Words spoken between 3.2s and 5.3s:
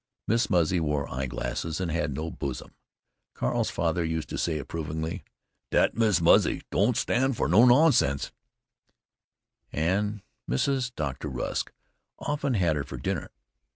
Carl's father used to say approvingly,